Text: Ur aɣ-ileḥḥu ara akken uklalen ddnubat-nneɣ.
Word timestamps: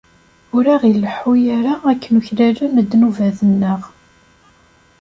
Ur 0.55 0.65
aɣ-ileḥḥu 0.73 1.33
ara 1.57 1.73
akken 1.91 2.17
uklalen 2.19 2.73
ddnubat-nneɣ. 2.85 3.81